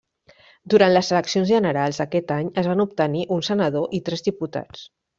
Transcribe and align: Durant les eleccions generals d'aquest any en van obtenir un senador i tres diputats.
Durant 0.73 0.89
les 0.95 1.11
eleccions 1.17 1.51
generals 1.51 2.01
d'aquest 2.03 2.35
any 2.39 2.51
en 2.63 2.69
van 2.73 2.83
obtenir 2.89 3.25
un 3.39 3.49
senador 3.53 3.99
i 4.01 4.05
tres 4.09 4.31
diputats. 4.31 4.87